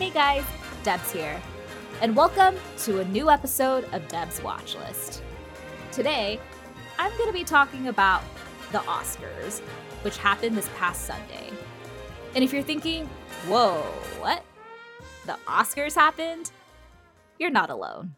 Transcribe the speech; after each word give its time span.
Hey 0.00 0.08
guys, 0.08 0.44
Debs 0.82 1.12
here, 1.12 1.38
and 2.00 2.16
welcome 2.16 2.56
to 2.78 3.00
a 3.00 3.04
new 3.04 3.28
episode 3.28 3.84
of 3.92 4.08
Deb's 4.08 4.42
Watch 4.42 4.74
List. 4.74 5.22
Today, 5.92 6.40
I'm 6.98 7.14
going 7.18 7.28
to 7.28 7.38
be 7.38 7.44
talking 7.44 7.88
about 7.88 8.22
the 8.72 8.78
Oscars, 8.78 9.60
which 10.00 10.16
happened 10.16 10.56
this 10.56 10.70
past 10.78 11.04
Sunday. 11.04 11.50
And 12.34 12.42
if 12.42 12.50
you're 12.50 12.62
thinking, 12.62 13.10
whoa, 13.46 13.82
what? 14.20 14.42
The 15.26 15.36
Oscars 15.46 15.96
happened? 15.96 16.50
You're 17.38 17.50
not 17.50 17.68
alone. 17.68 18.14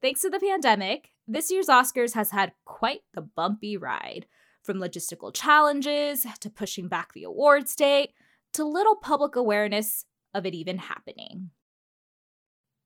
Thanks 0.00 0.20
to 0.20 0.30
the 0.30 0.38
pandemic, 0.38 1.08
this 1.26 1.50
year's 1.50 1.66
Oscars 1.66 2.14
has 2.14 2.30
had 2.30 2.52
quite 2.64 3.00
the 3.14 3.22
bumpy 3.22 3.76
ride 3.76 4.26
from 4.62 4.78
logistical 4.78 5.34
challenges 5.34 6.24
to 6.38 6.48
pushing 6.48 6.86
back 6.86 7.14
the 7.14 7.24
awards 7.24 7.74
date 7.74 8.10
to 8.52 8.62
little 8.62 8.94
public 8.94 9.34
awareness 9.34 10.04
of 10.34 10.46
it 10.46 10.54
even 10.54 10.78
happening. 10.78 11.50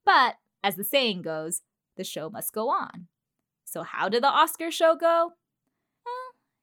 But 0.04 0.36
as 0.62 0.76
the 0.76 0.84
saying 0.84 1.22
goes, 1.22 1.62
the 1.96 2.04
show 2.04 2.30
must 2.30 2.52
go 2.52 2.68
on. 2.68 3.08
So, 3.64 3.82
how 3.82 4.08
did 4.08 4.22
the 4.22 4.28
Oscar 4.28 4.70
show 4.70 4.94
go? 4.94 5.32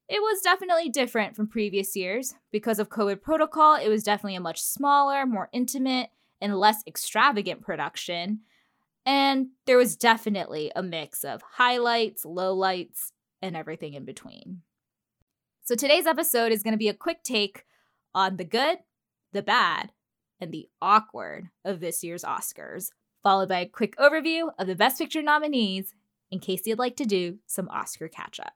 It 0.09 0.21
was 0.21 0.41
definitely 0.41 0.89
different 0.89 1.35
from 1.35 1.47
previous 1.47 1.95
years. 1.95 2.35
Because 2.51 2.79
of 2.79 2.89
COVID 2.89 3.21
protocol, 3.21 3.75
it 3.75 3.87
was 3.87 4.03
definitely 4.03 4.35
a 4.35 4.41
much 4.41 4.61
smaller, 4.61 5.25
more 5.25 5.49
intimate, 5.53 6.09
and 6.41 6.59
less 6.59 6.83
extravagant 6.85 7.61
production. 7.61 8.41
And 9.05 9.47
there 9.65 9.77
was 9.77 9.95
definitely 9.95 10.71
a 10.75 10.83
mix 10.83 11.23
of 11.23 11.41
highlights, 11.53 12.25
lowlights, 12.25 13.11
and 13.41 13.55
everything 13.55 13.93
in 13.93 14.05
between. 14.05 14.61
So 15.63 15.75
today's 15.75 16.05
episode 16.05 16.51
is 16.51 16.63
going 16.63 16.73
to 16.73 16.77
be 16.77 16.89
a 16.89 16.93
quick 16.93 17.23
take 17.23 17.65
on 18.13 18.35
the 18.37 18.45
good, 18.45 18.79
the 19.31 19.41
bad, 19.41 19.91
and 20.43 20.51
the 20.51 20.69
awkward 20.81 21.49
of 21.63 21.79
this 21.79 22.03
year's 22.03 22.23
Oscars, 22.23 22.89
followed 23.23 23.49
by 23.49 23.59
a 23.59 23.65
quick 23.65 23.95
overview 23.95 24.49
of 24.59 24.67
the 24.67 24.75
Best 24.75 24.99
Picture 24.99 25.23
nominees 25.23 25.95
in 26.29 26.39
case 26.39 26.67
you'd 26.67 26.77
like 26.77 26.97
to 26.97 27.05
do 27.05 27.39
some 27.47 27.69
Oscar 27.69 28.07
catch 28.09 28.39
up. 28.39 28.53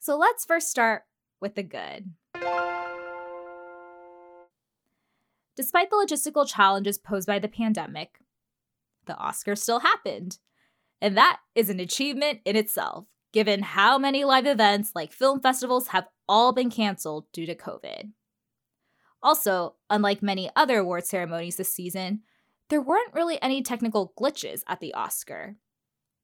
So 0.00 0.16
let's 0.16 0.46
first 0.46 0.70
start 0.70 1.02
with 1.40 1.54
the 1.54 1.62
good. 1.62 2.10
Despite 5.56 5.90
the 5.90 5.96
logistical 5.96 6.48
challenges 6.48 6.96
posed 6.96 7.26
by 7.26 7.38
the 7.38 7.48
pandemic, 7.48 8.20
the 9.04 9.12
Oscars 9.12 9.58
still 9.58 9.80
happened. 9.80 10.38
And 11.02 11.16
that 11.16 11.40
is 11.54 11.68
an 11.68 11.80
achievement 11.80 12.40
in 12.44 12.56
itself 12.56 13.06
given 13.32 13.62
how 13.62 13.98
many 13.98 14.24
live 14.24 14.46
events 14.46 14.92
like 14.94 15.12
film 15.12 15.40
festivals 15.40 15.88
have 15.88 16.08
all 16.28 16.52
been 16.52 16.70
canceled 16.70 17.26
due 17.32 17.46
to 17.46 17.54
COVID. 17.54 18.10
Also, 19.22 19.76
unlike 19.90 20.22
many 20.22 20.50
other 20.56 20.78
award 20.78 21.04
ceremonies 21.04 21.56
this 21.56 21.72
season, 21.72 22.22
there 22.68 22.80
weren't 22.80 23.14
really 23.14 23.40
any 23.42 23.62
technical 23.62 24.12
glitches 24.18 24.62
at 24.66 24.80
the 24.80 24.94
Oscar, 24.94 25.56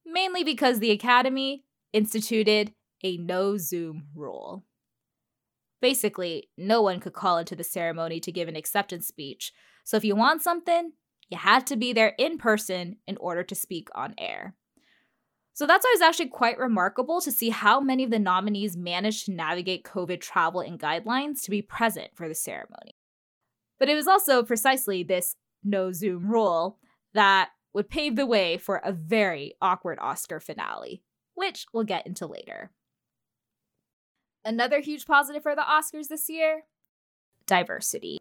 mainly 0.04 0.44
because 0.44 0.78
the 0.78 0.92
Academy 0.92 1.64
instituted 1.92 2.72
a 3.02 3.16
no 3.18 3.56
Zoom 3.58 4.06
rule. 4.14 4.64
Basically, 5.82 6.48
no 6.56 6.80
one 6.80 7.00
could 7.00 7.12
call 7.12 7.38
into 7.38 7.54
the 7.54 7.64
ceremony 7.64 8.18
to 8.20 8.32
give 8.32 8.48
an 8.48 8.56
acceptance 8.56 9.06
speech, 9.06 9.52
so 9.84 9.96
if 9.96 10.04
you 10.04 10.16
want 10.16 10.42
something, 10.42 10.92
you 11.28 11.38
had 11.38 11.66
to 11.66 11.76
be 11.76 11.92
there 11.92 12.14
in 12.18 12.38
person 12.38 12.96
in 13.06 13.16
order 13.18 13.42
to 13.42 13.54
speak 13.54 13.88
on 13.94 14.14
air. 14.18 14.54
So 15.56 15.66
that's 15.66 15.86
why 15.86 15.92
it's 15.94 16.02
actually 16.02 16.28
quite 16.28 16.58
remarkable 16.58 17.22
to 17.22 17.32
see 17.32 17.48
how 17.48 17.80
many 17.80 18.04
of 18.04 18.10
the 18.10 18.18
nominees 18.18 18.76
managed 18.76 19.24
to 19.24 19.32
navigate 19.32 19.84
COVID 19.84 20.20
travel 20.20 20.60
and 20.60 20.78
guidelines 20.78 21.42
to 21.44 21.50
be 21.50 21.62
present 21.62 22.08
for 22.14 22.28
the 22.28 22.34
ceremony. 22.34 22.94
But 23.78 23.88
it 23.88 23.94
was 23.94 24.06
also 24.06 24.42
precisely 24.42 25.02
this 25.02 25.34
no 25.64 25.92
Zoom 25.92 26.30
rule 26.30 26.78
that 27.14 27.52
would 27.72 27.88
pave 27.88 28.16
the 28.16 28.26
way 28.26 28.58
for 28.58 28.82
a 28.84 28.92
very 28.92 29.54
awkward 29.62 29.98
Oscar 29.98 30.40
finale, 30.40 31.02
which 31.34 31.64
we'll 31.72 31.84
get 31.84 32.06
into 32.06 32.26
later. 32.26 32.70
Another 34.44 34.80
huge 34.80 35.06
positive 35.06 35.42
for 35.42 35.56
the 35.56 35.62
Oscars 35.62 36.08
this 36.08 36.28
year 36.28 36.64
diversity. 37.46 38.18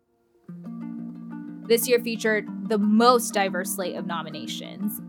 This 1.68 1.86
year 1.86 2.00
featured 2.00 2.48
the 2.70 2.78
most 2.78 3.34
diverse 3.34 3.76
slate 3.76 3.98
of 3.98 4.06
nominations. 4.06 5.02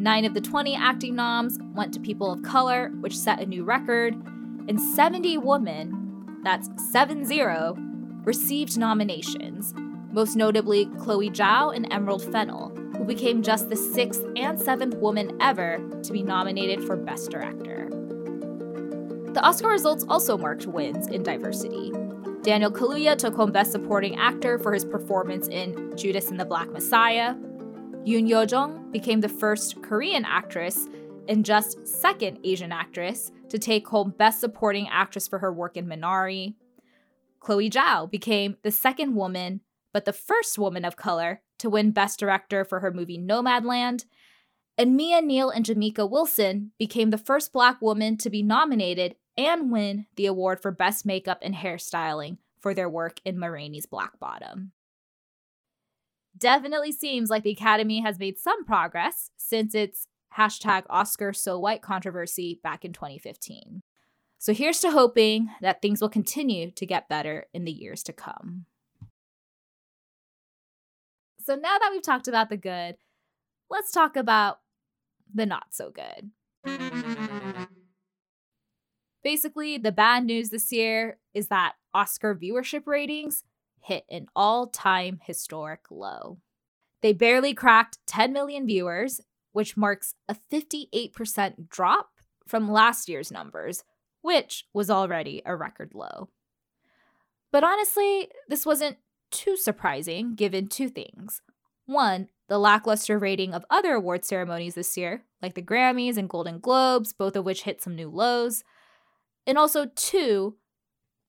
Nine 0.00 0.24
of 0.24 0.32
the 0.32 0.40
20 0.40 0.74
acting 0.74 1.14
noms 1.14 1.58
went 1.74 1.92
to 1.92 2.00
people 2.00 2.32
of 2.32 2.42
color, 2.42 2.88
which 3.00 3.14
set 3.14 3.38
a 3.38 3.44
new 3.44 3.64
record, 3.64 4.14
and 4.66 4.80
70 4.80 5.36
women, 5.36 6.40
that's 6.42 6.70
7 6.90 7.26
0, 7.26 7.76
received 8.24 8.78
nominations, 8.78 9.74
most 10.10 10.36
notably 10.36 10.86
Chloe 11.00 11.28
Zhao 11.28 11.76
and 11.76 11.86
Emerald 11.92 12.22
Fennell, 12.32 12.70
who 12.96 13.04
became 13.04 13.42
just 13.42 13.68
the 13.68 13.76
sixth 13.76 14.24
and 14.36 14.58
seventh 14.58 14.94
woman 14.94 15.36
ever 15.38 15.86
to 16.02 16.12
be 16.14 16.22
nominated 16.22 16.82
for 16.82 16.96
Best 16.96 17.30
Director. 17.30 17.90
The 19.34 19.42
Oscar 19.42 19.68
results 19.68 20.06
also 20.08 20.38
marked 20.38 20.66
wins 20.66 21.08
in 21.08 21.22
diversity. 21.22 21.92
Daniel 22.40 22.70
Kaluuya 22.70 23.18
took 23.18 23.34
home 23.34 23.52
Best 23.52 23.70
Supporting 23.70 24.16
Actor 24.16 24.60
for 24.60 24.72
his 24.72 24.86
performance 24.86 25.46
in 25.48 25.94
Judas 25.94 26.30
and 26.30 26.40
the 26.40 26.46
Black 26.46 26.70
Messiah, 26.70 27.34
Yoon 28.06 28.26
Yuh-jung 28.26 28.90
became 28.90 29.20
the 29.20 29.28
first 29.28 29.82
Korean 29.82 30.24
actress 30.24 30.88
and 31.28 31.44
just 31.44 31.86
second 31.86 32.38
Asian 32.44 32.72
actress 32.72 33.30
to 33.50 33.58
take 33.58 33.86
home 33.86 34.14
Best 34.16 34.40
Supporting 34.40 34.88
Actress 34.88 35.28
for 35.28 35.38
her 35.40 35.52
work 35.52 35.76
in 35.76 35.86
Minari. 35.86 36.54
Chloe 37.40 37.68
Zhao 37.68 38.10
became 38.10 38.56
the 38.62 38.70
second 38.70 39.14
woman, 39.14 39.60
but 39.92 40.06
the 40.06 40.14
first 40.14 40.58
woman 40.58 40.84
of 40.84 40.96
color, 40.96 41.42
to 41.58 41.68
win 41.68 41.90
Best 41.90 42.18
Director 42.18 42.64
for 42.64 42.80
her 42.80 42.90
movie 42.90 43.18
Nomadland. 43.18 44.06
And 44.78 44.96
Mia 44.96 45.20
Neal 45.20 45.50
and 45.50 45.66
Jamika 45.66 46.10
Wilson 46.10 46.72
became 46.78 47.10
the 47.10 47.18
first 47.18 47.52
Black 47.52 47.82
woman 47.82 48.16
to 48.16 48.30
be 48.30 48.42
nominated 48.42 49.16
and 49.36 49.70
win 49.70 50.06
the 50.16 50.24
award 50.24 50.62
for 50.62 50.70
Best 50.70 51.04
Makeup 51.04 51.40
and 51.42 51.54
Hairstyling 51.54 52.38
for 52.58 52.72
their 52.72 52.88
work 52.88 53.20
in 53.26 53.38
Ma 53.38 53.50
Black 53.90 54.18
Bottom 54.18 54.72
definitely 56.40 56.92
seems 56.92 57.30
like 57.30 57.42
the 57.42 57.52
Academy 57.52 58.00
has 58.00 58.18
made 58.18 58.38
some 58.38 58.64
progress 58.64 59.30
since 59.36 59.74
its 59.74 60.06
hashtag 60.36 60.84
Oscar 60.88 61.32
So 61.32 61.58
White 61.58 61.82
controversy 61.82 62.60
back 62.62 62.84
in 62.84 62.92
2015. 62.92 63.82
So 64.38 64.54
here's 64.54 64.80
to 64.80 64.90
hoping 64.90 65.50
that 65.60 65.82
things 65.82 66.00
will 66.00 66.08
continue 66.08 66.70
to 66.72 66.86
get 66.86 67.08
better 67.08 67.46
in 67.52 67.64
the 67.64 67.72
years 67.72 68.02
to 68.04 68.12
come. 68.12 68.64
So 71.42 71.54
now 71.54 71.78
that 71.78 71.90
we've 71.92 72.02
talked 72.02 72.28
about 72.28 72.48
the 72.48 72.56
good, 72.56 72.96
let's 73.68 73.92
talk 73.92 74.16
about 74.16 74.60
the 75.34 75.46
not 75.46 75.68
so 75.74 75.90
good. 75.90 76.30
Basically, 79.22 79.76
the 79.76 79.92
bad 79.92 80.24
news 80.24 80.48
this 80.48 80.72
year 80.72 81.18
is 81.34 81.48
that 81.48 81.74
Oscar 81.92 82.34
viewership 82.34 82.86
ratings 82.86 83.44
hit 83.80 84.04
an 84.10 84.26
all 84.34 84.66
time 84.66 85.20
historic 85.22 85.80
low. 85.90 86.38
They 87.02 87.12
barely 87.12 87.54
cracked 87.54 87.98
10 88.06 88.32
million 88.32 88.66
viewers, 88.66 89.20
which 89.52 89.76
marks 89.76 90.14
a 90.28 90.36
58% 90.52 91.68
drop 91.68 92.10
from 92.46 92.70
last 92.70 93.08
year's 93.08 93.30
numbers, 93.32 93.84
which 94.22 94.66
was 94.72 94.90
already 94.90 95.42
a 95.44 95.56
record 95.56 95.92
low. 95.94 96.28
But 97.52 97.64
honestly, 97.64 98.28
this 98.48 98.66
wasn't 98.66 98.98
too 99.30 99.56
surprising 99.56 100.34
given 100.34 100.68
two 100.68 100.88
things. 100.88 101.42
One, 101.86 102.28
the 102.48 102.58
lackluster 102.58 103.18
rating 103.18 103.54
of 103.54 103.64
other 103.70 103.94
award 103.94 104.24
ceremonies 104.24 104.74
this 104.74 104.96
year, 104.96 105.24
like 105.42 105.54
the 105.54 105.62
Grammys 105.62 106.16
and 106.16 106.28
Golden 106.28 106.60
Globes, 106.60 107.12
both 107.12 107.36
of 107.36 107.44
which 107.44 107.62
hit 107.62 107.82
some 107.82 107.96
new 107.96 108.08
lows. 108.08 108.62
And 109.46 109.56
also, 109.56 109.86
two, 109.96 110.56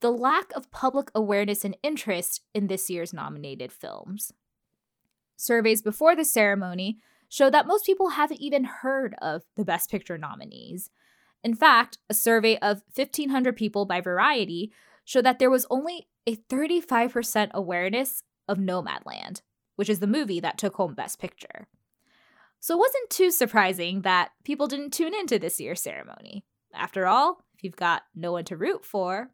the 0.02 0.12
lack 0.12 0.52
of 0.56 0.72
public 0.72 1.10
awareness 1.16 1.64
and 1.64 1.78
interest 1.82 2.42
in 2.54 2.68
this 2.68 2.90
year's 2.90 3.14
nominated 3.14 3.72
films. 3.72 4.34
Surveys 5.38 5.82
before 5.82 6.16
the 6.16 6.26
ceremony 6.26 7.00
show 7.30 7.50
that 7.50 7.68
most 7.68 7.86
people 7.86 8.10
haven't 8.10 8.42
even 8.42 8.64
heard 8.66 9.16
of 9.22 9.44
the 9.56 9.64
Best 9.64 9.90
Picture 9.90 10.18
nominees. 10.18 10.90
In 11.44 11.56
fact, 11.56 11.98
a 12.10 12.14
survey 12.14 12.58
of 12.58 12.84
1,500 12.94 13.56
people 13.56 13.86
by 13.86 14.02
Variety 14.02 14.72
showed 15.06 15.26
that 15.26 15.40
there 15.40 15.50
was 15.50 15.66
only 15.70 16.08
a 16.28 16.36
35% 16.36 17.52
awareness 17.54 18.24
of 18.48 18.58
Nomadland, 18.58 19.42
which 19.76 19.90
is 19.90 20.00
the 20.00 20.08
movie 20.08 20.40
that 20.40 20.58
took 20.58 20.76
home 20.76 20.94
Best 20.94 21.20
Picture. 21.20 21.68
So 22.60 22.76
it 22.76 22.80
wasn't 22.80 23.10
too 23.10 23.32
surprising 23.32 24.02
that 24.02 24.32
people 24.44 24.68
didn't 24.68 24.94
tune 24.94 25.16
into 25.16 25.40
this 25.40 25.60
year's 25.60 25.82
ceremony. 25.82 26.44
After 26.74 27.08
all, 27.08 27.44
if 27.56 27.64
you've 27.64 27.76
got 27.76 28.04
no 28.14 28.34
one 28.34 28.46
to 28.46 28.58
root 28.58 28.86
for, 28.86 29.32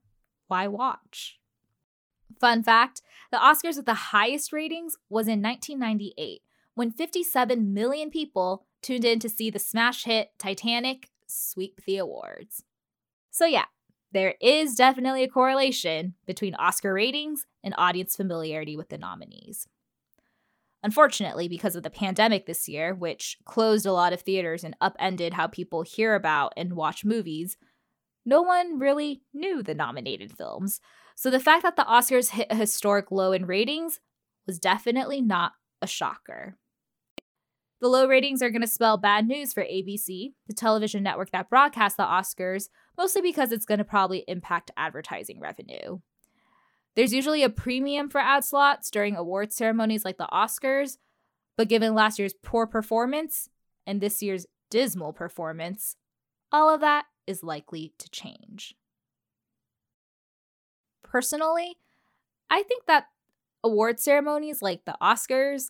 why 0.47 0.67
watch? 0.67 1.39
Fun 2.39 2.63
fact 2.63 3.01
the 3.31 3.37
Oscars 3.37 3.75
with 3.75 3.85
the 3.85 3.93
highest 3.93 4.53
ratings 4.53 4.97
was 5.09 5.27
in 5.27 5.41
1998 5.41 6.41
when 6.75 6.91
57 6.91 7.73
million 7.73 8.09
people 8.09 8.65
tuned 8.81 9.03
in 9.03 9.19
to 9.19 9.29
see 9.29 9.49
the 9.49 9.59
smash 9.59 10.03
hit 10.03 10.31
Titanic 10.37 11.09
sweep 11.25 11.81
the 11.85 11.97
awards. 11.97 12.63
So, 13.31 13.45
yeah, 13.45 13.65
there 14.11 14.35
is 14.41 14.75
definitely 14.75 15.23
a 15.23 15.27
correlation 15.27 16.13
between 16.25 16.55
Oscar 16.55 16.93
ratings 16.93 17.45
and 17.63 17.73
audience 17.77 18.15
familiarity 18.15 18.77
with 18.77 18.89
the 18.89 18.97
nominees. 18.97 19.67
Unfortunately, 20.83 21.47
because 21.47 21.75
of 21.75 21.83
the 21.83 21.89
pandemic 21.89 22.45
this 22.45 22.69
year, 22.69 22.93
which 22.93 23.37
closed 23.45 23.85
a 23.85 23.91
lot 23.91 24.13
of 24.13 24.21
theaters 24.21 24.63
and 24.63 24.75
upended 24.79 25.33
how 25.33 25.47
people 25.47 25.81
hear 25.81 26.15
about 26.15 26.53
and 26.55 26.73
watch 26.73 27.03
movies, 27.03 27.57
no 28.27 28.41
one 28.41 28.77
really 28.77 29.21
knew 29.33 29.63
the 29.63 29.73
nominated 29.73 30.33
films. 30.37 30.81
So 31.15 31.31
the 31.31 31.39
fact 31.39 31.63
that 31.63 31.77
the 31.77 31.85
Oscars 31.85 32.31
hit 32.31 32.47
a 32.49 32.55
historic 32.55 33.09
low 33.09 33.31
in 33.31 33.45
ratings 33.45 34.01
was 34.45 34.59
definitely 34.59 35.21
not 35.21 35.53
a 35.81 35.87
shocker. 35.87 36.57
The 37.79 37.87
low 37.87 38.05
ratings 38.05 38.41
are 38.41 38.49
going 38.49 38.61
to 38.61 38.67
spell 38.67 38.97
bad 38.97 39.27
news 39.27 39.53
for 39.53 39.63
ABC, 39.63 40.33
the 40.45 40.53
television 40.53 41.03
network 41.03 41.31
that 41.31 41.49
broadcasts 41.49 41.95
the 41.95 42.03
Oscars, 42.03 42.67
mostly 42.97 43.21
because 43.21 43.53
it's 43.53 43.65
going 43.65 43.77
to 43.77 43.85
probably 43.85 44.25
impact 44.27 44.71
advertising 44.75 45.39
revenue. 45.39 45.99
There's 46.97 47.13
usually 47.13 47.43
a 47.43 47.49
premium 47.49 48.09
for 48.09 48.19
ad 48.19 48.43
slots 48.43 48.91
during 48.91 49.15
award 49.15 49.53
ceremonies 49.53 50.03
like 50.03 50.17
the 50.17 50.27
Oscars, 50.33 50.97
but 51.55 51.69
given 51.69 51.95
last 51.95 52.19
year's 52.19 52.33
poor 52.33 52.67
performance 52.67 53.47
and 53.85 54.01
this 54.01 54.21
year's 54.21 54.47
dismal 54.69 55.13
performance, 55.13 55.95
all 56.51 56.69
of 56.69 56.81
that 56.81 57.05
is 57.27 57.43
likely 57.43 57.93
to 57.99 58.09
change. 58.09 58.75
Personally, 61.03 61.77
I 62.49 62.63
think 62.63 62.85
that 62.85 63.07
award 63.63 63.99
ceremonies 63.99 64.61
like 64.61 64.85
the 64.85 64.97
Oscars 65.01 65.69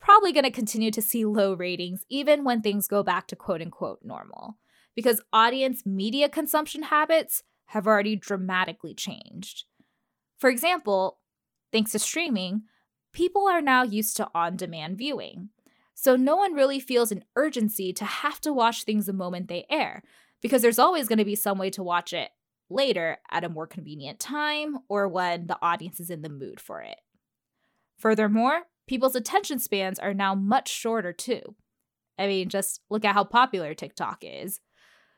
probably 0.00 0.32
going 0.32 0.44
to 0.44 0.50
continue 0.50 0.90
to 0.90 1.02
see 1.02 1.24
low 1.24 1.54
ratings 1.54 2.04
even 2.08 2.44
when 2.44 2.62
things 2.62 2.88
go 2.88 3.02
back 3.02 3.26
to 3.26 3.36
quote 3.36 3.60
unquote 3.60 4.00
normal 4.02 4.56
because 4.94 5.20
audience 5.32 5.84
media 5.84 6.28
consumption 6.28 6.84
habits 6.84 7.42
have 7.66 7.86
already 7.86 8.16
dramatically 8.16 8.94
changed. 8.94 9.64
For 10.38 10.50
example, 10.50 11.18
thanks 11.72 11.92
to 11.92 11.98
streaming, 11.98 12.62
people 13.12 13.46
are 13.46 13.60
now 13.60 13.82
used 13.82 14.16
to 14.16 14.28
on 14.34 14.56
demand 14.56 14.98
viewing. 14.98 15.50
So 15.94 16.16
no 16.16 16.36
one 16.36 16.54
really 16.54 16.80
feels 16.80 17.12
an 17.12 17.24
urgency 17.36 17.92
to 17.92 18.04
have 18.04 18.40
to 18.40 18.52
watch 18.52 18.84
things 18.84 19.06
the 19.06 19.12
moment 19.12 19.48
they 19.48 19.66
air 19.68 20.02
because 20.42 20.62
there's 20.62 20.78
always 20.78 21.08
going 21.08 21.18
to 21.18 21.24
be 21.24 21.34
some 21.34 21.58
way 21.58 21.70
to 21.70 21.82
watch 21.82 22.12
it 22.12 22.30
later 22.68 23.18
at 23.30 23.44
a 23.44 23.48
more 23.48 23.66
convenient 23.66 24.20
time 24.20 24.78
or 24.88 25.08
when 25.08 25.46
the 25.46 25.58
audience 25.60 26.00
is 26.00 26.10
in 26.10 26.22
the 26.22 26.28
mood 26.28 26.60
for 26.60 26.80
it. 26.80 26.98
Furthermore, 27.98 28.62
people's 28.86 29.16
attention 29.16 29.58
spans 29.58 29.98
are 29.98 30.14
now 30.14 30.34
much 30.34 30.68
shorter 30.68 31.12
too. 31.12 31.54
I 32.18 32.26
mean, 32.26 32.48
just 32.48 32.80
look 32.90 33.04
at 33.04 33.14
how 33.14 33.24
popular 33.24 33.74
TikTok 33.74 34.22
is. 34.22 34.60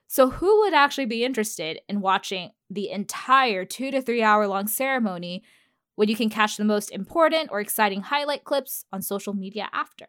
So, 0.09 0.31
who 0.31 0.61
would 0.61 0.75
actually 0.75 1.07
be 1.07 1.25
interested 1.25 1.81
in 1.89 2.01
watching 2.01 2.51
the 2.69 2.91
entire 2.91 3.65
two 3.65 3.91
to 3.91 4.03
three 4.03 4.23
hour 4.23 4.47
long 4.47 4.67
ceremony 4.67 5.43
when 5.95 6.09
you 6.09 6.17
can 6.17 6.29
catch 6.29 6.57
the 6.57 6.65
most 6.65 6.91
important 6.91 7.51
or 7.51 7.61
exciting 7.61 8.03
highlight 8.03 8.45
clips 8.45 8.85
on 8.93 9.01
social 9.01 9.33
media 9.33 9.69
after? 9.73 10.07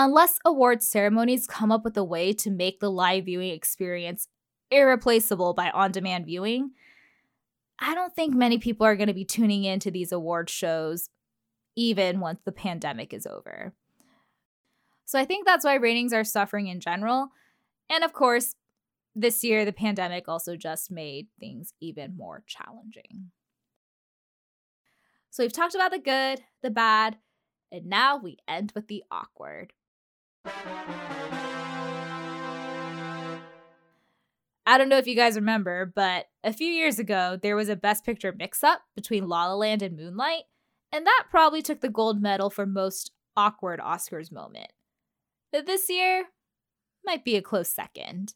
Unless 0.00 0.38
award 0.44 0.80
ceremonies 0.84 1.48
come 1.48 1.72
up 1.72 1.82
with 1.82 1.96
a 1.96 2.04
way 2.04 2.32
to 2.32 2.50
make 2.50 2.78
the 2.78 2.88
live 2.88 3.24
viewing 3.24 3.50
experience 3.50 4.28
irreplaceable 4.70 5.54
by 5.54 5.70
on 5.70 5.90
demand 5.90 6.24
viewing, 6.24 6.70
I 7.80 7.96
don't 7.96 8.14
think 8.14 8.32
many 8.32 8.58
people 8.58 8.86
are 8.86 8.94
going 8.94 9.08
to 9.08 9.12
be 9.12 9.24
tuning 9.24 9.64
into 9.64 9.90
these 9.90 10.12
award 10.12 10.48
shows 10.50 11.10
even 11.74 12.20
once 12.20 12.40
the 12.44 12.52
pandemic 12.52 13.12
is 13.12 13.26
over. 13.26 13.74
So 15.04 15.18
I 15.18 15.24
think 15.24 15.44
that's 15.44 15.64
why 15.64 15.74
ratings 15.74 16.12
are 16.12 16.22
suffering 16.22 16.68
in 16.68 16.78
general. 16.78 17.30
And 17.90 18.04
of 18.04 18.12
course, 18.12 18.54
this 19.16 19.42
year, 19.42 19.64
the 19.64 19.72
pandemic 19.72 20.28
also 20.28 20.54
just 20.54 20.92
made 20.92 21.26
things 21.40 21.72
even 21.80 22.16
more 22.16 22.44
challenging. 22.46 23.32
So 25.30 25.42
we've 25.42 25.52
talked 25.52 25.74
about 25.74 25.90
the 25.90 25.98
good, 25.98 26.42
the 26.62 26.70
bad, 26.70 27.18
and 27.72 27.86
now 27.86 28.16
we 28.16 28.38
end 28.46 28.72
with 28.76 28.86
the 28.86 29.02
awkward. 29.10 29.72
I 34.66 34.76
don't 34.76 34.90
know 34.90 34.98
if 34.98 35.06
you 35.06 35.16
guys 35.16 35.36
remember, 35.36 35.86
but 35.86 36.26
a 36.44 36.52
few 36.52 36.68
years 36.68 36.98
ago, 36.98 37.38
there 37.40 37.56
was 37.56 37.70
a 37.70 37.76
Best 37.76 38.04
Picture 38.04 38.34
mix 38.36 38.62
up 38.62 38.82
between 38.94 39.26
La 39.26 39.46
La 39.46 39.54
Land 39.54 39.80
and 39.80 39.96
Moonlight, 39.96 40.42
and 40.92 41.06
that 41.06 41.24
probably 41.30 41.62
took 41.62 41.80
the 41.80 41.88
gold 41.88 42.20
medal 42.20 42.50
for 42.50 42.66
most 42.66 43.12
awkward 43.34 43.80
Oscars 43.80 44.30
moment. 44.30 44.70
But 45.52 45.64
this 45.64 45.88
year 45.88 46.26
might 47.02 47.24
be 47.24 47.36
a 47.36 47.42
close 47.42 47.70
second. 47.70 48.34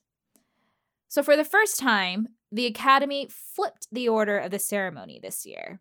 So, 1.08 1.22
for 1.22 1.36
the 1.36 1.44
first 1.44 1.78
time, 1.78 2.28
the 2.50 2.64
Academy 2.64 3.28
flipped 3.30 3.88
the 3.92 4.08
order 4.08 4.38
of 4.38 4.50
the 4.50 4.58
ceremony 4.58 5.20
this 5.22 5.44
year. 5.44 5.80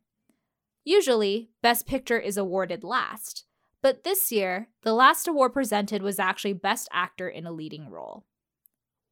Usually, 0.83 1.49
Best 1.63 1.87
Picture 1.87 2.19
is 2.19 2.35
awarded 2.35 2.83
last, 2.83 3.45
but 3.81 4.03
this 4.03 4.31
year, 4.31 4.67
the 4.83 4.93
last 4.93 5.27
award 5.27 5.53
presented 5.53 6.01
was 6.01 6.19
actually 6.19 6.53
Best 6.53 6.87
Actor 6.91 7.29
in 7.29 7.45
a 7.45 7.51
Leading 7.51 7.89
Role. 7.89 8.25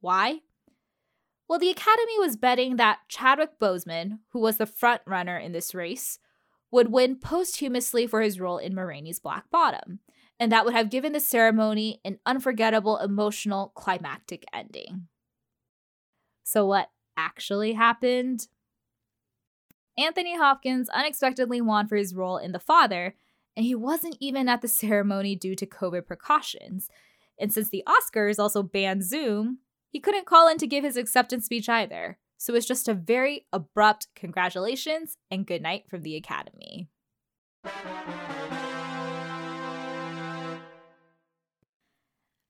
Why? 0.00 0.40
Well, 1.48 1.58
the 1.58 1.70
Academy 1.70 2.18
was 2.18 2.36
betting 2.36 2.76
that 2.76 3.00
Chadwick 3.08 3.58
Boseman, 3.58 4.20
who 4.28 4.38
was 4.38 4.56
the 4.56 4.66
front 4.66 5.02
runner 5.04 5.36
in 5.36 5.52
this 5.52 5.74
race, 5.74 6.20
would 6.70 6.92
win 6.92 7.16
posthumously 7.16 8.06
for 8.06 8.20
his 8.20 8.38
role 8.38 8.58
in 8.58 8.74
Ma 8.74 8.82
Rainey's 8.82 9.18
Black 9.18 9.50
Bottom, 9.50 9.98
and 10.38 10.52
that 10.52 10.64
would 10.64 10.74
have 10.74 10.90
given 10.90 11.12
the 11.12 11.20
ceremony 11.20 12.00
an 12.04 12.20
unforgettable, 12.24 12.98
emotional, 12.98 13.72
climactic 13.74 14.44
ending. 14.52 15.08
So, 16.44 16.64
what 16.64 16.90
actually 17.16 17.72
happened? 17.72 18.46
Anthony 19.98 20.36
Hopkins 20.36 20.88
unexpectedly 20.88 21.60
won 21.60 21.88
for 21.88 21.96
his 21.96 22.14
role 22.14 22.38
in 22.38 22.52
The 22.52 22.60
Father, 22.60 23.16
and 23.56 23.64
he 23.66 23.74
wasn't 23.74 24.16
even 24.20 24.48
at 24.48 24.62
the 24.62 24.68
ceremony 24.82 25.36
due 25.36 25.54
to 25.56 25.66
COVID 25.66 26.06
precautions. 26.06 26.88
And 27.38 27.52
since 27.52 27.70
the 27.70 27.84
Oscars 27.86 28.38
also 28.38 28.62
banned 28.62 29.04
Zoom, 29.04 29.58
he 29.88 30.00
couldn't 30.00 30.26
call 30.26 30.48
in 30.48 30.58
to 30.58 30.66
give 30.66 30.84
his 30.84 30.96
acceptance 30.96 31.46
speech 31.46 31.68
either, 31.68 32.18
so 32.38 32.54
it's 32.54 32.66
just 32.66 32.88
a 32.88 32.94
very 32.94 33.46
abrupt 33.52 34.08
congratulations 34.14 35.16
and 35.30 35.46
good 35.46 35.62
night 35.62 35.84
from 35.90 36.02
the 36.02 36.16
Academy. 36.16 36.88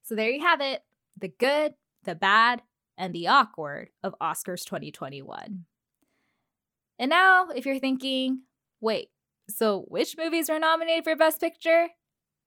So 0.03 0.15
there 0.15 0.31
you 0.31 0.41
have 0.41 0.61
it 0.61 0.83
the 1.17 1.29
good, 1.29 1.75
the 2.05 2.15
bad, 2.15 2.63
and 2.97 3.15
the 3.15 3.29
awkward 3.29 3.91
of 4.03 4.15
Oscars 4.21 4.65
2021. 4.65 5.65
And 6.99 7.09
now, 7.09 7.49
if 7.49 7.65
you're 7.65 7.79
thinking, 7.79 8.43
wait, 8.81 9.09
so 9.51 9.85
which 9.89 10.17
movies 10.17 10.49
were 10.49 10.59
nominated 10.59 11.05
for 11.05 11.17
Best 11.17 11.41
Picture? 11.41 11.89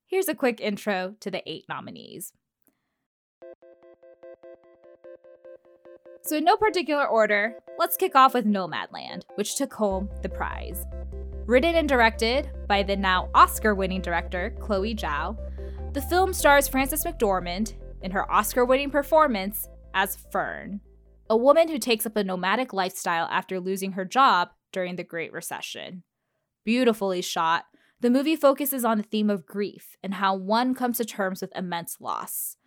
Here's 0.05 0.27
a 0.27 0.35
quick 0.35 0.59
intro 0.61 1.15
to 1.19 1.31
the 1.31 1.47
eight 1.49 1.65
nominees. 1.67 2.33
So, 6.21 6.37
in 6.37 6.45
no 6.45 6.55
particular 6.55 7.05
order, 7.05 7.55
let's 7.77 7.97
kick 7.97 8.15
off 8.15 8.33
with 8.33 8.45
Nomadland, 8.45 9.23
which 9.35 9.57
took 9.57 9.73
home 9.73 10.09
the 10.21 10.29
prize. 10.29 10.85
Written 11.45 11.75
and 11.75 11.89
directed 11.89 12.49
by 12.67 12.83
the 12.83 12.95
now 12.95 13.29
Oscar 13.35 13.75
winning 13.75 14.01
director 14.01 14.55
Chloe 14.61 14.95
Zhao, 14.95 15.37
the 15.93 16.01
film 16.01 16.31
stars 16.31 16.67
Frances 16.69 17.03
McDormand 17.03 17.73
in 18.01 18.11
her 18.11 18.31
Oscar 18.31 18.63
winning 18.63 18.89
performance 18.89 19.67
as 19.93 20.15
Fern, 20.31 20.79
a 21.29 21.35
woman 21.35 21.67
who 21.67 21.77
takes 21.77 22.05
up 22.05 22.15
a 22.15 22.23
nomadic 22.23 22.71
lifestyle 22.71 23.27
after 23.29 23.59
losing 23.59 23.91
her 23.93 24.05
job 24.05 24.51
during 24.71 24.95
the 24.95 25.03
Great 25.03 25.33
Recession. 25.33 26.03
Beautifully 26.65 27.21
shot, 27.21 27.65
the 27.99 28.09
movie 28.09 28.35
focuses 28.35 28.83
on 28.83 28.97
the 28.97 29.03
theme 29.03 29.29
of 29.29 29.45
grief 29.45 29.95
and 30.03 30.15
how 30.15 30.35
one 30.35 30.73
comes 30.73 30.97
to 30.97 31.05
terms 31.05 31.41
with 31.41 31.55
immense 31.55 32.01
loss. 32.01 32.57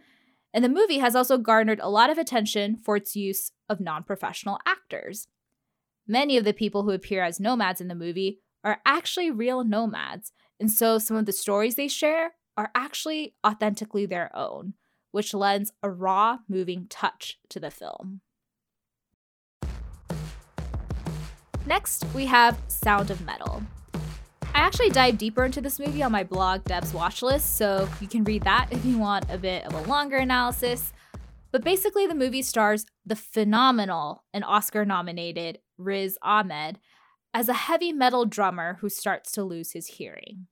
And 0.55 0.65
the 0.65 0.69
movie 0.71 0.99
has 0.99 1.15
also 1.15 1.37
garnered 1.37 1.81
a 1.81 1.91
lot 1.91 2.09
of 2.09 2.17
attention 2.17 2.77
for 2.77 2.97
its 2.97 3.15
use 3.15 3.53
of 3.69 3.81
non 3.81 4.03
professional 4.03 4.59
actors. 4.67 5.29
Many 6.09 6.37
of 6.37 6.45
the 6.45 6.55
people 6.55 6.85
who 6.85 6.91
appear 6.91 7.23
as 7.23 7.39
nomads 7.39 7.81
in 7.81 7.89
the 7.89 7.95
movie 7.95 8.41
are 8.65 8.81
actually 8.87 9.31
real 9.31 9.65
nomads, 9.65 10.33
and 10.59 10.71
so 10.71 10.99
some 10.99 11.17
of 11.17 11.27
the 11.27 11.33
stories 11.33 11.75
they 11.75 11.89
share 11.89 12.33
are 12.57 12.71
actually 12.75 13.35
authentically 13.47 14.07
their 14.07 14.35
own, 14.35 14.75
which 15.11 15.35
lends 15.35 15.73
a 15.83 15.91
raw, 15.91 16.39
moving 16.49 16.87
touch 16.89 17.39
to 17.51 17.61
the 17.61 17.71
film. 17.71 18.23
Next, 21.67 22.07
we 22.15 22.27
have 22.27 22.59
Sound 22.69 23.11
of 23.11 23.21
Metal. 23.27 23.63
Actually 24.67 24.91
dive 24.91 25.17
deeper 25.17 25.45
into 25.45 25.61
this 25.61 25.79
movie 25.79 26.03
on 26.03 26.11
my 26.11 26.25
blog, 26.25 26.65
Deb's 26.65 26.91
Watchlist, 26.91 27.43
so 27.43 27.89
you 28.01 28.09
can 28.09 28.25
read 28.25 28.43
that 28.43 28.67
if 28.73 28.85
you 28.85 28.99
want 28.99 29.25
a 29.31 29.39
bit 29.39 29.65
of 29.65 29.73
a 29.73 29.89
longer 29.89 30.17
analysis. 30.17 30.93
But 31.53 31.63
basically, 31.63 32.05
the 32.09 32.17
movie 32.17 32.43
stars 32.43 32.85
the 33.07 33.15
phenomenal 33.15 34.25
and 34.35 34.43
Oscar 34.45 34.85
nominated 34.85 35.61
Riz 35.79 36.19
Ahmed 36.21 36.81
as 37.33 37.49
a 37.49 37.55
heavy 37.55 37.93
metal 37.93 38.25
drummer 38.25 38.79
who 38.81 38.89
starts 38.89 39.31
to 39.33 39.45
lose 39.45 39.71
his 39.71 39.87
hearing. 39.87 40.49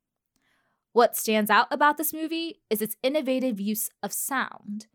What 0.92 1.16
stands 1.16 1.50
out 1.50 1.66
about 1.72 1.96
this 1.96 2.12
movie 2.12 2.60
is 2.70 2.80
its 2.80 2.94
innovative 3.02 3.58
use 3.58 3.90
of 4.00 4.12
sound. 4.12 4.86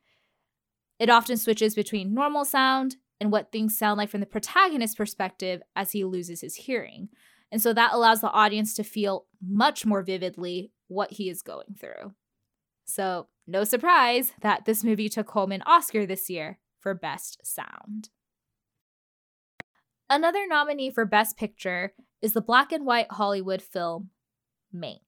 It 0.97 1.09
often 1.09 1.35
switches 1.35 1.75
between 1.75 2.13
normal 2.13 2.45
sound 2.45 2.95
and 3.19 3.33
what 3.33 3.51
things 3.51 3.77
sound 3.77 3.97
like 3.97 4.09
from 4.09 4.21
the 4.21 4.25
protagonist's 4.25 4.95
perspective 4.95 5.61
as 5.75 5.91
he 5.91 6.05
loses 6.05 6.39
his 6.39 6.55
hearing. 6.55 7.09
And 7.51 7.61
so 7.61 7.73
that 7.73 7.93
allows 7.93 8.21
the 8.21 8.31
audience 8.31 8.73
to 8.75 8.83
feel 8.83 9.25
much 9.41 9.85
more 9.85 10.03
vividly 10.03 10.71
what 10.87 11.11
he 11.13 11.29
is 11.29 11.41
going 11.41 11.75
through. 11.79 12.13
So, 12.85 13.27
no 13.47 13.63
surprise 13.63 14.33
that 14.41 14.65
this 14.65 14.83
movie 14.83 15.09
took 15.09 15.29
home 15.31 15.51
an 15.51 15.63
Oscar 15.65 16.05
this 16.05 16.29
year 16.29 16.59
for 16.79 16.93
Best 16.93 17.39
Sound. 17.43 18.09
Another 20.09 20.47
nominee 20.47 20.91
for 20.91 21.05
Best 21.05 21.37
Picture 21.37 21.93
is 22.21 22.33
the 22.33 22.41
black 22.41 22.71
and 22.71 22.85
white 22.85 23.11
Hollywood 23.11 23.61
film 23.61 24.09
Mank. 24.75 24.99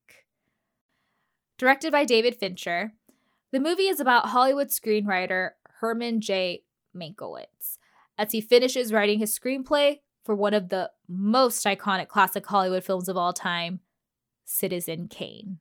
Directed 1.58 1.92
by 1.92 2.06
David 2.06 2.36
Fincher, 2.36 2.94
the 3.52 3.60
movie 3.60 3.88
is 3.88 4.00
about 4.00 4.30
Hollywood 4.30 4.70
screenwriter 4.70 5.52
Herman 5.80 6.22
J. 6.22 6.64
Mankiewicz 6.96 7.78
as 8.18 8.32
he 8.32 8.42
finishes 8.42 8.94
writing 8.94 9.20
his 9.20 9.38
screenplay 9.38 10.00
for 10.24 10.36
one 10.36 10.54
of 10.54 10.70
the 10.70 10.92
most 11.08 11.66
iconic 11.66 12.08
classic 12.08 12.46
Hollywood 12.46 12.84
films 12.84 13.10
of 13.10 13.18
all 13.18 13.34
time, 13.34 13.80
Citizen 14.46 15.08
Kane. 15.08 15.60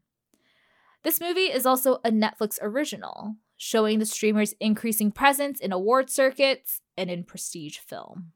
This 1.02 1.20
movie 1.20 1.50
is 1.52 1.64
also 1.64 2.00
a 2.04 2.10
Netflix 2.10 2.58
original, 2.60 3.36
showing 3.56 3.98
the 3.98 4.06
streamer's 4.06 4.54
increasing 4.60 5.10
presence 5.10 5.60
in 5.60 5.72
award 5.72 6.10
circuits 6.10 6.82
and 6.96 7.10
in 7.10 7.24
prestige 7.24 7.78
film. 7.78 8.32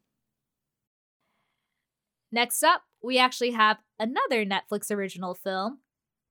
Next 2.32 2.62
up, 2.62 2.82
we 3.02 3.18
actually 3.18 3.52
have 3.52 3.78
another 3.98 4.44
Netflix 4.44 4.90
original 4.90 5.34
film, 5.34 5.80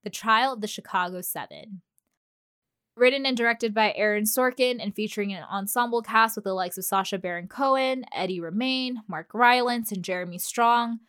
The 0.02 0.10
Trial 0.10 0.52
of 0.52 0.60
the 0.60 0.66
Chicago 0.66 1.20
Seven. 1.20 1.82
Written 2.96 3.26
and 3.26 3.36
directed 3.36 3.74
by 3.74 3.92
Aaron 3.96 4.24
Sorkin 4.24 4.80
and 4.80 4.94
featuring 4.94 5.32
an 5.32 5.42
ensemble 5.50 6.00
cast 6.00 6.36
with 6.36 6.44
the 6.44 6.54
likes 6.54 6.78
of 6.78 6.84
Sacha 6.84 7.18
Baron 7.18 7.48
Cohen, 7.48 8.04
Eddie 8.14 8.40
Redmayne, 8.40 9.02
Mark 9.08 9.30
Rylance, 9.34 9.90
and 9.90 10.04
Jeremy 10.04 10.38
Strong, 10.38 11.00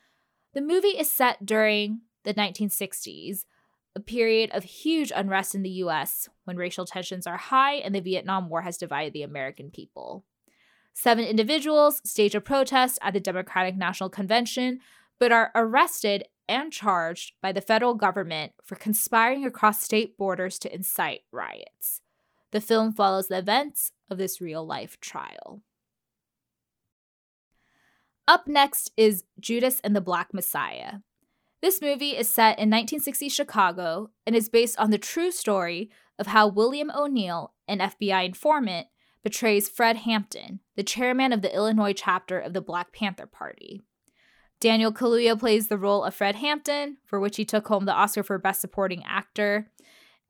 the 0.56 0.62
movie 0.62 0.98
is 0.98 1.12
set 1.12 1.46
during 1.46 2.02
the 2.24 2.34
1960s, 2.34 3.46
a 3.96 4.00
period 4.00 4.50
of 4.52 4.64
huge 4.64 5.12
unrest 5.16 5.54
in 5.54 5.62
the 5.62 5.70
US 5.70 6.28
when 6.46 6.58
racial 6.58 6.86
tensions 6.86 7.28
are 7.28 7.38
high 7.38 7.76
and 7.76 7.94
the 7.94 8.00
Vietnam 8.00 8.50
War 8.50 8.62
has 8.62 8.78
divided 8.78 9.14
the 9.14 9.24
American 9.24 9.70
people. 9.70 10.26
Seven 10.94 11.26
individuals 11.26 12.02
stage 12.10 12.36
a 12.36 12.42
protest 12.42 12.98
at 13.02 13.14
the 13.14 13.20
Democratic 13.20 13.76
National 13.76 14.10
Convention, 14.10 14.80
but 15.20 15.32
are 15.32 15.52
arrested 15.56 16.26
and 16.48 16.72
charged 16.72 17.34
by 17.42 17.52
the 17.52 17.62
federal 17.62 17.94
government 17.94 18.54
for 18.64 18.76
conspiring 18.76 19.46
across 19.46 19.82
state 19.82 20.18
borders 20.18 20.60
to 20.60 20.74
incite 20.74 21.22
riots. 21.32 22.02
The 22.52 22.62
film 22.62 22.94
follows 22.94 23.28
the 23.28 23.40
events 23.40 23.92
of 24.10 24.18
this 24.18 24.40
real 24.40 24.66
life 24.66 25.00
trial. 25.00 25.62
Up 28.28 28.48
next 28.48 28.92
is 28.98 29.26
Judas 29.40 29.80
and 29.84 29.96
the 29.96 30.02
Black 30.02 30.34
Messiah. 30.34 31.00
This 31.62 31.82
movie 31.82 32.18
is 32.18 32.32
set 32.32 32.60
in 32.60 32.70
1960 32.70 33.30
Chicago 33.30 34.10
and 34.26 34.36
is 34.36 34.50
based 34.50 34.78
on 34.80 34.92
the 34.92 34.98
true 34.98 35.32
story 35.32 35.90
of 36.18 36.28
how 36.28 36.48
William 36.48 36.92
O'Neal, 36.96 37.54
an 37.68 37.80
FBI 37.80 38.26
informant, 38.26 38.88
betrays 39.24 39.68
Fred 39.68 39.98
Hampton, 39.98 40.60
the 40.76 40.84
chairman 40.84 41.34
of 41.34 41.42
the 41.42 41.54
Illinois 41.54 41.94
chapter 41.94 42.40
of 42.40 42.54
the 42.54 42.62
Black 42.62 42.94
Panther 42.94 43.26
Party. 43.26 43.82
Daniel 44.66 44.92
Kaluuya 44.92 45.38
plays 45.40 45.68
the 45.68 45.78
role 45.78 46.04
of 46.04 46.16
Fred 46.16 46.38
Hampton, 46.38 46.98
for 47.06 47.20
which 47.20 47.38
he 47.38 47.46
took 47.46 47.68
home 47.68 47.86
the 47.86 47.94
Oscar 47.94 48.24
for 48.24 48.40
Best 48.40 48.62
Supporting 48.62 49.04
Actor. 49.06 49.70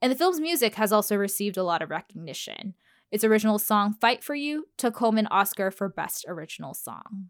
And 0.01 0.12
the 0.12 0.15
film's 0.18 0.42
music 0.42 0.75
has 0.75 0.92
also 0.92 1.15
received 1.15 1.56
a 1.56 1.63
lot 1.63 1.82
of 1.82 1.89
recognition. 1.89 2.74
Its 3.13 3.24
original 3.24 3.58
song, 3.58 3.94
Fight 3.94 4.25
for 4.25 4.36
You, 4.36 4.68
took 4.75 4.98
home 4.98 5.18
an 5.18 5.27
Oscar 5.27 5.72
for 5.72 5.88
Best 5.88 6.25
Original 6.27 6.74
Song. 6.74 7.30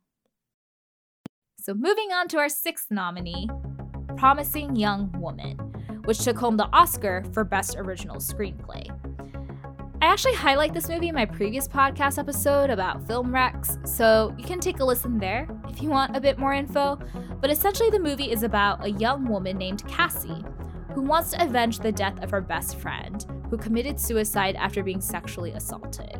So, 1.59 1.75
moving 1.75 2.11
on 2.11 2.27
to 2.29 2.39
our 2.39 2.49
sixth 2.49 2.87
nominee, 2.89 3.47
Promising 4.17 4.75
Young 4.75 5.11
Woman, 5.21 5.57
which 6.05 6.23
took 6.23 6.39
home 6.39 6.57
the 6.57 6.69
Oscar 6.73 7.23
for 7.33 7.43
Best 7.43 7.75
Original 7.77 8.15
Screenplay. 8.15 8.89
I 10.05 10.09
actually 10.09 10.35
highlight 10.35 10.71
this 10.71 10.87
movie 10.87 11.07
in 11.07 11.15
my 11.15 11.25
previous 11.25 11.67
podcast 11.67 12.19
episode 12.19 12.69
about 12.69 13.07
film 13.07 13.31
recs, 13.31 13.85
so 13.87 14.35
you 14.37 14.43
can 14.43 14.59
take 14.59 14.79
a 14.79 14.85
listen 14.85 15.17
there 15.17 15.47
if 15.67 15.81
you 15.81 15.89
want 15.89 16.15
a 16.15 16.21
bit 16.21 16.37
more 16.37 16.53
info. 16.53 16.99
But 17.41 17.49
essentially, 17.49 17.89
the 17.89 17.97
movie 17.97 18.31
is 18.31 18.43
about 18.43 18.85
a 18.85 18.91
young 18.91 19.27
woman 19.27 19.57
named 19.57 19.85
Cassie 19.87 20.45
who 20.93 21.01
wants 21.01 21.31
to 21.31 21.43
avenge 21.43 21.79
the 21.79 21.91
death 21.91 22.21
of 22.21 22.29
her 22.29 22.39
best 22.39 22.77
friend, 22.77 23.25
who 23.49 23.57
committed 23.57 23.99
suicide 23.99 24.55
after 24.57 24.83
being 24.83 25.01
sexually 25.01 25.53
assaulted. 25.53 26.19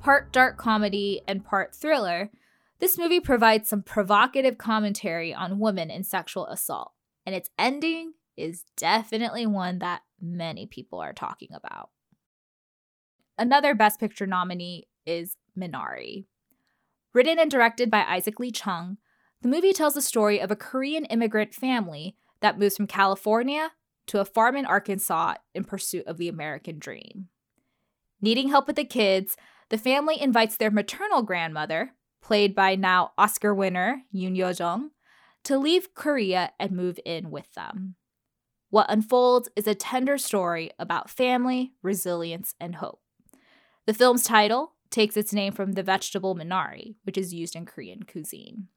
Part 0.00 0.32
dark 0.32 0.58
comedy 0.58 1.22
and 1.28 1.44
part 1.44 1.76
thriller, 1.76 2.32
this 2.80 2.98
movie 2.98 3.20
provides 3.20 3.68
some 3.68 3.84
provocative 3.84 4.58
commentary 4.58 5.32
on 5.32 5.60
women 5.60 5.92
and 5.92 6.04
sexual 6.04 6.48
assault, 6.48 6.90
and 7.24 7.36
its 7.36 7.50
ending 7.56 8.14
is 8.36 8.64
definitely 8.76 9.46
one 9.46 9.78
that 9.78 10.02
many 10.20 10.66
people 10.66 10.98
are 10.98 11.12
talking 11.12 11.50
about. 11.54 11.90
Another 13.40 13.74
Best 13.74 13.98
Picture 13.98 14.26
nominee 14.26 14.86
is 15.06 15.38
Minari. 15.58 16.26
Written 17.14 17.38
and 17.38 17.50
directed 17.50 17.90
by 17.90 18.04
Isaac 18.04 18.38
Lee 18.38 18.50
Chung, 18.50 18.98
the 19.40 19.48
movie 19.48 19.72
tells 19.72 19.94
the 19.94 20.02
story 20.02 20.38
of 20.38 20.50
a 20.50 20.56
Korean 20.56 21.06
immigrant 21.06 21.54
family 21.54 22.18
that 22.40 22.58
moves 22.58 22.76
from 22.76 22.86
California 22.86 23.70
to 24.08 24.20
a 24.20 24.26
farm 24.26 24.56
in 24.56 24.66
Arkansas 24.66 25.36
in 25.54 25.64
pursuit 25.64 26.06
of 26.06 26.18
the 26.18 26.28
American 26.28 26.78
dream. 26.78 27.28
Needing 28.20 28.50
help 28.50 28.66
with 28.66 28.76
the 28.76 28.84
kids, 28.84 29.38
the 29.70 29.78
family 29.78 30.20
invites 30.20 30.58
their 30.58 30.70
maternal 30.70 31.22
grandmother, 31.22 31.92
played 32.20 32.54
by 32.54 32.74
now 32.76 33.12
Oscar 33.16 33.54
winner 33.54 34.02
Yoon 34.14 34.36
Yo 34.36 34.50
Jung, 34.50 34.90
to 35.44 35.56
leave 35.56 35.94
Korea 35.94 36.52
and 36.60 36.72
move 36.72 37.00
in 37.06 37.30
with 37.30 37.54
them. 37.54 37.94
What 38.68 38.90
unfolds 38.90 39.48
is 39.56 39.66
a 39.66 39.74
tender 39.74 40.18
story 40.18 40.72
about 40.78 41.08
family, 41.08 41.72
resilience, 41.82 42.54
and 42.60 42.74
hope. 42.74 43.00
The 43.90 43.94
film's 43.94 44.22
title 44.22 44.74
takes 44.90 45.16
its 45.16 45.32
name 45.32 45.52
from 45.52 45.72
the 45.72 45.82
vegetable 45.82 46.36
minari, 46.36 46.94
which 47.02 47.18
is 47.18 47.34
used 47.34 47.56
in 47.56 47.66
Korean 47.66 48.04
cuisine. 48.04 48.68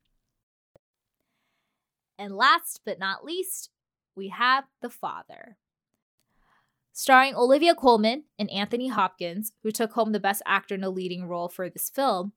And 2.18 2.36
last 2.36 2.82
but 2.84 2.98
not 2.98 3.24
least, 3.24 3.70
we 4.16 4.30
have 4.30 4.64
The 4.82 4.90
Father. 4.90 5.58
Starring 6.94 7.36
Olivia 7.36 7.76
Colman 7.76 8.24
and 8.40 8.50
Anthony 8.50 8.88
Hopkins, 8.88 9.52
who 9.62 9.70
took 9.70 9.92
home 9.92 10.14
the 10.14 10.20
Best 10.20 10.42
Actor 10.48 10.74
in 10.74 10.84
a 10.84 10.90
Leading 10.90 11.28
Role 11.28 11.48
for 11.48 11.70
this 11.70 11.92
film, 11.92 12.34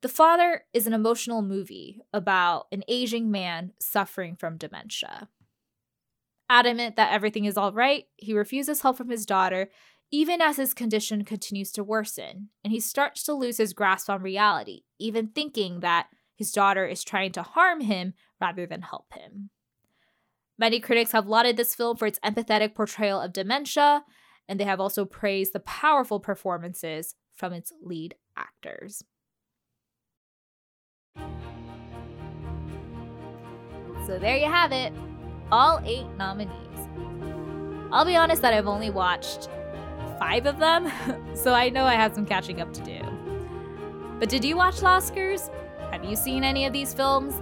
The 0.00 0.08
Father 0.08 0.66
is 0.72 0.86
an 0.86 0.92
emotional 0.92 1.42
movie 1.42 2.02
about 2.12 2.68
an 2.70 2.84
aging 2.86 3.32
man 3.32 3.72
suffering 3.80 4.36
from 4.36 4.58
dementia. 4.58 5.28
Adamant 6.48 6.94
that 6.94 7.12
everything 7.12 7.46
is 7.46 7.56
all 7.56 7.72
right, 7.72 8.04
he 8.16 8.32
refuses 8.32 8.82
help 8.82 8.96
from 8.96 9.08
his 9.08 9.26
daughter 9.26 9.70
even 10.10 10.40
as 10.40 10.56
his 10.56 10.74
condition 10.74 11.24
continues 11.24 11.70
to 11.72 11.84
worsen, 11.84 12.48
and 12.64 12.72
he 12.72 12.80
starts 12.80 13.22
to 13.24 13.32
lose 13.32 13.58
his 13.58 13.72
grasp 13.72 14.10
on 14.10 14.22
reality, 14.22 14.82
even 14.98 15.28
thinking 15.28 15.80
that 15.80 16.08
his 16.34 16.50
daughter 16.50 16.86
is 16.86 17.04
trying 17.04 17.32
to 17.32 17.42
harm 17.42 17.80
him 17.80 18.14
rather 18.40 18.66
than 18.66 18.82
help 18.82 19.12
him. 19.12 19.50
Many 20.58 20.80
critics 20.80 21.12
have 21.12 21.26
lauded 21.26 21.56
this 21.56 21.74
film 21.74 21.96
for 21.96 22.06
its 22.06 22.18
empathetic 22.20 22.74
portrayal 22.74 23.20
of 23.20 23.32
dementia, 23.32 24.04
and 24.48 24.58
they 24.58 24.64
have 24.64 24.80
also 24.80 25.04
praised 25.04 25.52
the 25.52 25.60
powerful 25.60 26.18
performances 26.18 27.14
from 27.34 27.52
its 27.52 27.72
lead 27.82 28.16
actors. 28.36 29.04
So 34.06 34.18
there 34.18 34.36
you 34.36 34.46
have 34.46 34.72
it, 34.72 34.92
all 35.52 35.80
eight 35.84 36.06
nominees. 36.16 36.50
I'll 37.92 38.04
be 38.04 38.16
honest 38.16 38.42
that 38.42 38.52
I've 38.52 38.66
only 38.66 38.90
watched 38.90 39.48
five 40.20 40.46
of 40.46 40.60
them, 40.60 40.92
so 41.34 41.52
I 41.52 41.70
know 41.70 41.84
I 41.84 41.94
have 41.94 42.14
some 42.14 42.24
catching 42.24 42.60
up 42.60 42.72
to 42.74 42.82
do. 42.82 43.00
But 44.20 44.28
did 44.28 44.44
you 44.44 44.56
watch 44.56 44.76
Oscars? 44.76 45.50
Have 45.90 46.04
you 46.04 46.14
seen 46.14 46.44
any 46.44 46.66
of 46.66 46.72
these 46.72 46.94
films? 46.94 47.34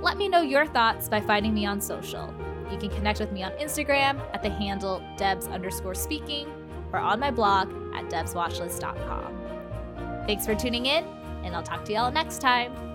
Let 0.00 0.16
me 0.16 0.28
know 0.28 0.42
your 0.42 0.66
thoughts 0.66 1.08
by 1.08 1.20
finding 1.20 1.52
me 1.54 1.66
on 1.66 1.80
social. 1.80 2.32
You 2.70 2.78
can 2.78 2.90
connect 2.90 3.18
with 3.18 3.32
me 3.32 3.42
on 3.42 3.52
Instagram 3.52 4.20
at 4.32 4.42
the 4.42 4.50
handle 4.50 5.02
Debs 5.16 5.48
underscore 5.48 5.94
speaking 5.94 6.46
or 6.92 7.00
on 7.00 7.18
my 7.18 7.30
blog 7.30 7.70
at 7.94 8.08
debswatchlist.com. 8.10 9.38
Thanks 10.26 10.44
for 10.44 10.54
tuning 10.54 10.86
in, 10.86 11.04
and 11.42 11.56
I'll 11.56 11.62
talk 11.62 11.84
to 11.86 11.92
y'all 11.94 12.12
next 12.12 12.40
time. 12.40 12.87